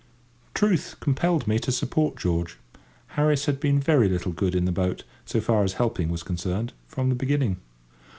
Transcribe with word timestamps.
Truth 0.55 0.95
compelled 0.99 1.47
me 1.47 1.59
to 1.59 1.71
support 1.71 2.15
George. 2.17 2.57
Harris 3.09 3.45
had 3.45 3.59
been 3.59 3.79
very 3.79 4.09
little 4.09 4.31
good 4.31 4.55
in 4.55 4.65
the 4.65 4.71
boat, 4.71 5.03
so 5.25 5.39
far 5.39 5.63
as 5.63 5.73
helping 5.73 6.09
was 6.09 6.23
concerned, 6.23 6.73
from 6.87 7.09
the 7.09 7.13
beginning. 7.15 7.57